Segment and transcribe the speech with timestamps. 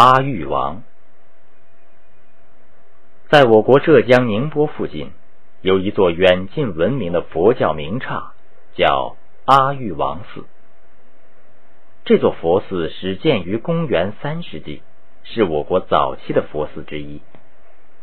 [0.00, 0.84] 阿育王。
[3.28, 5.10] 在我国浙江宁波附近，
[5.60, 8.32] 有一座远近闻名的佛教名刹，
[8.76, 10.44] 叫阿育王寺。
[12.04, 14.82] 这座佛寺始建于公元三世纪，
[15.24, 17.20] 是我国早期的佛寺之一。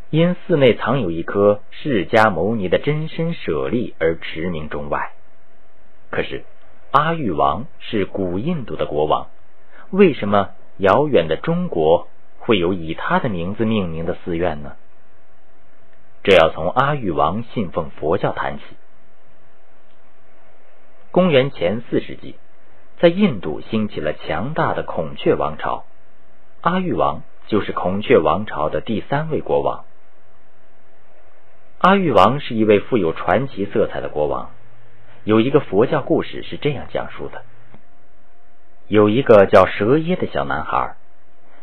[0.10, 5.14] 因寺内藏有一颗释迦牟尼的真身舍利而驰名中外。
[6.12, 6.44] 可是，
[6.92, 9.30] 阿育王是古印度的国王，
[9.92, 12.08] 为什么遥远的中国
[12.40, 14.76] 会有以他的名字命名的寺院呢？
[16.24, 18.64] 这要从阿育王信奉佛教谈起。
[21.12, 22.36] 公元前四世纪，
[23.00, 25.86] 在印度兴起了强大的孔雀王朝，
[26.62, 29.86] 阿育王就是孔雀王朝的第三位国王。
[31.78, 34.50] 阿育王是一位富有传奇色彩的国王。
[35.24, 37.44] 有一个佛教故事是这样讲述的：
[38.88, 40.96] 有一个叫蛇耶的小男孩，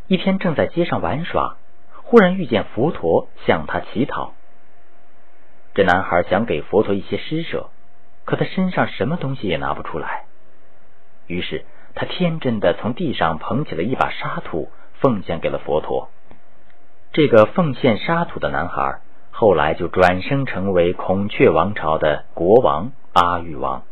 [0.09, 1.57] 一天正在街上玩耍，
[2.03, 4.33] 忽然遇见佛陀向他乞讨。
[5.75, 7.71] 这男孩想给佛陀一些施舍，
[8.25, 10.25] 可他身上什么东西也拿不出来。
[11.29, 16.11] 于是他天真的从地上捧起了一把沙土，奉献给了佛陀。
[17.13, 18.99] 这个奉献沙土的男孩，
[19.31, 23.85] 后来就转生成为孔雀王朝的国王阿育王。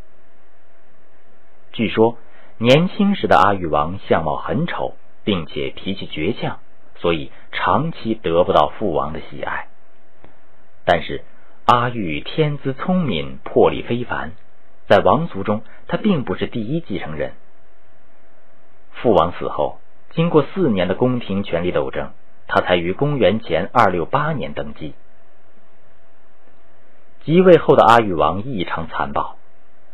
[1.72, 2.18] 据说
[2.62, 4.94] 年轻时的阿育王相貌很丑，
[5.24, 6.58] 并且脾气倔强，
[6.96, 9.66] 所以长期得不到父王的喜爱。
[10.84, 11.24] 但是。
[11.66, 14.32] 阿育天资聪明，魄力非凡，
[14.88, 17.34] 在王族中，他并不是第一继承人。
[18.94, 19.78] 父王死后，
[20.10, 22.10] 经过四年的宫廷权力斗争，
[22.48, 24.94] 他才于公元前二六八年登基。
[27.22, 29.36] 即位后的阿育王异常残暴，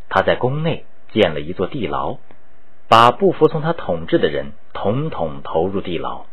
[0.09, 2.17] 他在宫内建了一座地牢，
[2.89, 6.27] 把不服从他统治的人统统投入地牢。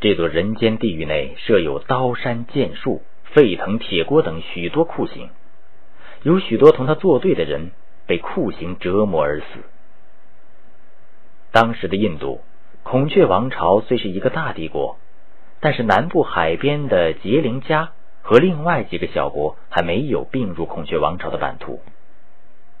[0.00, 3.02] 这座人间地狱内设有刀山剑树。
[3.32, 5.28] 沸腾铁锅等许多酷刑，
[6.22, 7.72] 有许多同他作对的人
[8.06, 9.44] 被酷刑折磨而死。
[11.50, 12.40] 当时的印度
[12.82, 14.96] 孔雀王朝虽是一个大帝国，
[15.60, 17.92] 但是南部海边的杰林加
[18.22, 21.82] 和另外几个小国还没有并入孔雀王朝的版图。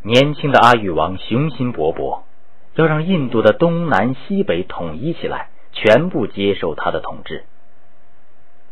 [0.06, 2.20] 年轻的阿育王雄心勃勃，
[2.76, 7.44] 要让印度的东南西北统一起来，全部接受他的统治。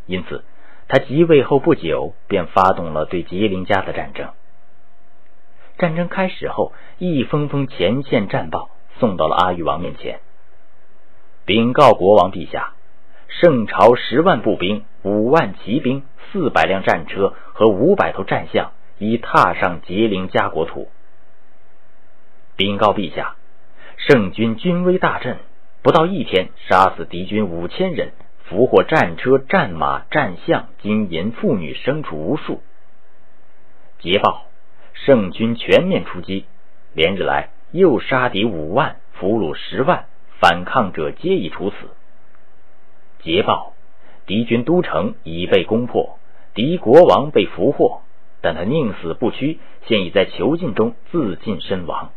[0.06, 0.44] 因此。
[0.86, 4.28] 他即位后不久，便发动了对吉林家的战争。
[5.78, 8.68] 战争开始后，一封封前线战报
[9.00, 10.20] 送到了阿育王面前，
[11.46, 12.74] 禀告国王陛下：
[13.28, 20.90] 圣朝十万步兵、五万骑兵、四百辆战车和五百头战象已踏上吉林家国土。
[22.56, 23.36] 禀告陛下，
[23.96, 25.38] 圣军军威大振，
[25.82, 28.12] 不到一天杀死敌军五千人。
[28.46, 32.60] 俘获战车、战马、战象、金银、妇女、牲畜无数。
[34.00, 34.44] 捷报：
[34.92, 36.44] 圣军全面出击，
[36.92, 40.04] 连日来又杀敌五万，俘虏十万，
[40.40, 41.76] 反抗者皆已处死。
[43.22, 43.72] 捷报：
[44.26, 46.18] 敌军都城已被攻破，
[46.52, 48.02] 敌国王被俘获，
[48.42, 52.10] 但他宁死不屈，现已在囚禁中自尽身亡。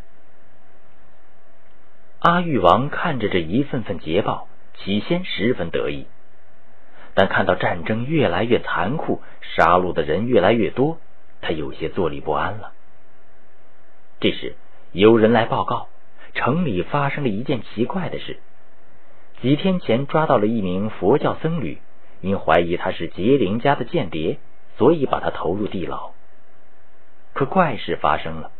[2.27, 6.07] 阿育王看着这一份份捷报，起先十分得意。
[7.13, 10.97] 但看到战争越来越残酷，杀戮的人越来越多，
[11.39, 12.73] 他有些坐立不安了。
[14.19, 14.57] 这时，
[14.91, 15.87] 有人来报告，
[16.33, 18.41] 城里发生了一件奇怪的事：
[19.41, 21.77] 几天前抓到了一名佛教僧侣，
[22.19, 24.37] 因怀疑他是杰林家的间谍，
[24.77, 26.11] 所以把他投入地牢。
[27.31, 28.51] 可怪事发生了，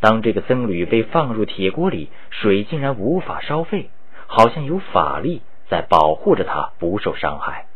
[0.00, 3.90] 当这个僧侣被放入铁锅里，水竟然无法烧沸，
[4.26, 7.66] 好像有法力在保护着他不受伤害。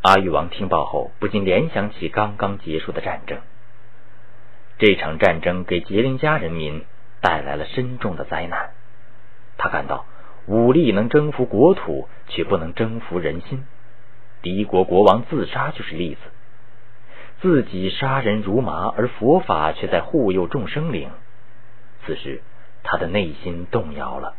[0.00, 3.38] 阿育王听报后，不禁联想起刚刚结束的战争。
[4.78, 6.84] 这场战争给杰林加人民
[7.20, 8.70] 带来了深重的灾难。
[9.58, 10.06] 他感到
[10.46, 13.64] 武力能征服国土，却不能征服人心。
[14.40, 16.20] 敌国国王自杀就是例子。
[17.42, 21.10] 自己杀人如麻，而佛法却在护佑众生灵。
[22.06, 22.40] 此时，
[22.82, 24.34] 他的内心动摇了。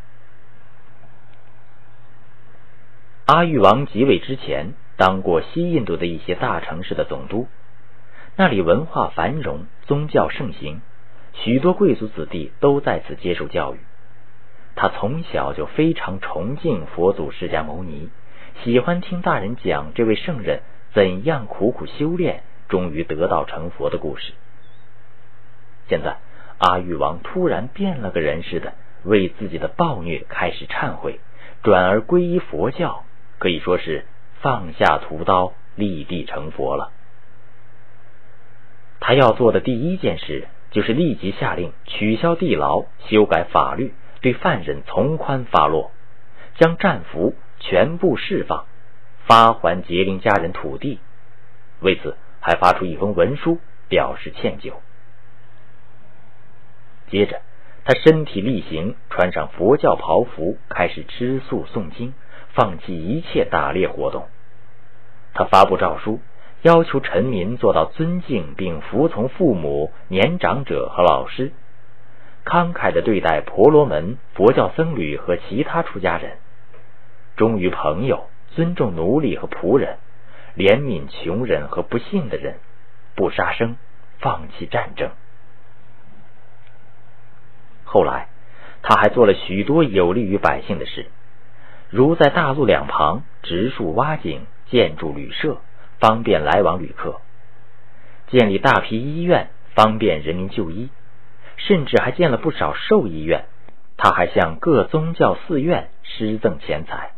[3.26, 4.74] 阿育王即位之前。
[4.96, 7.48] 当过西印度的一些大城市的总督，
[8.36, 10.82] 那里文化繁荣，宗教盛行，
[11.32, 13.80] 许多贵族子弟都在此接受教育。
[14.76, 18.08] 他从小就非常崇敬佛祖释迦牟尼，
[18.62, 20.62] 喜欢听大人讲这位圣人
[20.92, 24.32] 怎样苦苦修炼，终于得道成佛的故事。
[25.88, 26.16] 现在，
[26.58, 28.72] 阿育王突然变了个人似的，
[29.02, 31.20] 为自己的暴虐开始忏悔，
[31.62, 33.04] 转而皈依佛教，
[33.38, 34.06] 可以说是
[34.40, 36.90] 放下屠刀，立地成佛了。
[39.00, 45.90] 他要做的第一件事，就是立即下令取消地牢，修改法律，对犯人从宽发落，
[46.56, 48.64] 将战俘全部释放，
[49.26, 51.00] 发还杰林家人土地。
[51.80, 53.58] 为此，还发出一封文书
[53.88, 54.74] 表示歉疚。
[57.08, 57.40] 接着，
[57.86, 62.12] 他身体力行，穿上佛教袍服，开始吃素诵经，
[62.52, 64.28] 放弃一切打猎活动。
[65.32, 66.20] 他发布诏书，
[66.60, 71.50] 要求臣民做到尊敬并服从父母、年长者和老师，
[72.44, 76.36] 慷慨的对待婆罗门、佛教僧侣和其他出家人，
[77.36, 79.96] 忠于朋友，尊重奴隶和仆人，
[80.56, 82.56] 怜悯穷人和不幸的人，
[83.16, 83.76] 不杀生，
[84.20, 85.10] 放弃战争。
[87.84, 88.28] 后来，
[88.82, 91.06] 他还做了许多有利于百姓的事，
[91.90, 95.58] 如在大路两旁植树挖井，建筑旅社，
[95.98, 97.20] 方便来往旅客；
[98.28, 100.88] 建立大批医院，方便人民就医；
[101.56, 103.46] 甚至还建了不少兽医院。
[103.96, 107.13] 他还向各宗教寺院施赠钱财。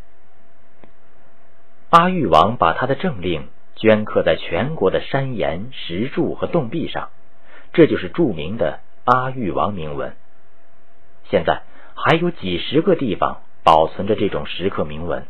[1.88, 7.10] 阿育王把他的政令镌刻在全国的山岩、石柱和洞壁上，
[7.72, 10.16] 这就是著名的阿育王铭文。
[11.30, 11.62] 现在
[11.94, 15.26] 还有几十个地方保存着这种石刻铭文，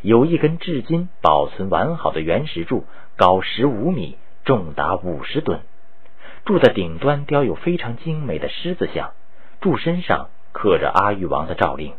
[0.00, 2.86] 有一根至今保存完好的原石柱，
[3.16, 5.60] 高十五米，重达五十吨。
[6.46, 9.12] 柱的顶端雕有非常精美的狮子像，
[9.60, 11.94] 柱身上刻着阿育王的诏令。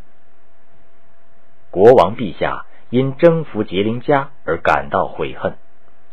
[1.70, 5.56] 国王陛下因征服杰林家而感到悔恨，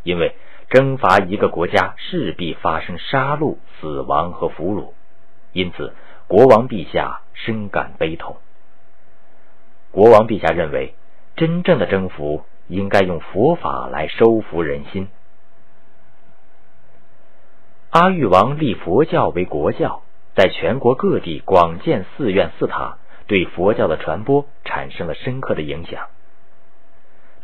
[0.03, 0.35] 因为
[0.71, 4.93] 征伐一个国家势必发生杀戮、死亡和俘虏，
[5.53, 5.93] 因此。
[6.27, 8.39] 国王陛下深感悲痛。
[9.91, 10.95] 国王陛下认为，
[11.37, 15.09] 真正的征服应该用佛法来收服人心。
[17.91, 20.01] 阿育王立佛教为国教，
[20.35, 26.07] 在全国各地广建寺院寺塔，对佛教的传播产生了深刻的影响。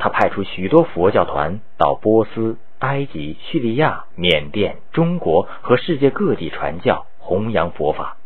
[0.06, 8.16] 他派出许多佛教团到波斯、埃及、叙利亚、缅甸、中国和世界各地传教，弘扬佛法。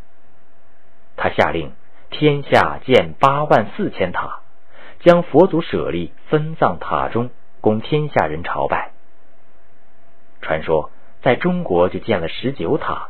[1.17, 1.73] 他下令
[2.11, 4.41] 天下建八万四千塔，
[4.99, 7.31] 将佛祖舍利分葬塔中，
[7.63, 8.91] 供天下人朝拜。
[10.43, 10.91] 传说
[11.23, 13.09] 在中国就建了十九塔，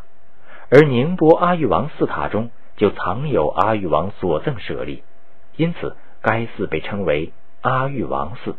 [0.71, 5.03] 而宁波阿育王寺塔中就藏有阿育王所赠舍利，
[5.57, 7.33] 因此该寺被称为
[7.63, 8.57] 阿育王寺。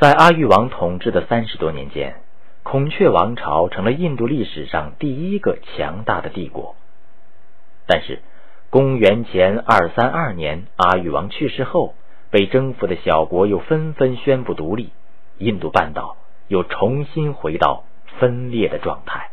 [0.00, 2.20] 在阿育王统治的三十多年间。
[2.64, 6.74] 孔雀王朝成了印度历史上第一个强大的帝国，
[7.86, 8.22] 但是
[8.70, 11.94] 公元前二三二年，阿育王去世后，
[12.30, 14.90] 被征服的小国又纷纷宣布独立，
[15.38, 16.16] 印度半岛
[16.48, 17.84] 又重新回到
[18.18, 19.30] 分裂的状态。